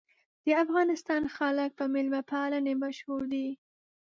[0.45, 3.47] د افغانستان خلک په میلمه پالنې مشهور دي.